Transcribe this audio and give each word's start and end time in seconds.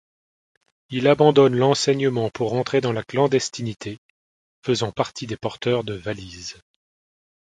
Il 0.89 1.07
abandonne 1.07 1.55
l'enseignement 1.55 2.31
pour 2.31 2.53
entrer 2.55 2.81
dans 2.81 2.91
la 2.91 3.03
clandestinité, 3.03 3.99
faisant 4.63 4.91
partie 4.91 5.27
des 5.27 5.37
porteurs 5.37 5.83
de 5.83 5.93
valise. 5.93 6.55